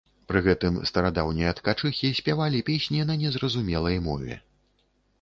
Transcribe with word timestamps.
Пры 0.29 0.39
гэтым 0.45 0.79
старадаўнія 0.89 1.51
ткачыхі 1.59 2.13
спявалі 2.23 2.65
песні 2.73 3.07
на 3.13 3.21
незразумелай 3.23 4.05
мове. 4.11 4.45